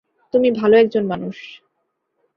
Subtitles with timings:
[0.33, 1.37] তুমি ভালো একজন মানুষ।